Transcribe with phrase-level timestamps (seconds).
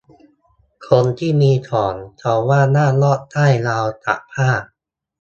[0.87, 4.49] คนที่มีของ เขาว่าห้ามลอดใต้ราวตากผ้า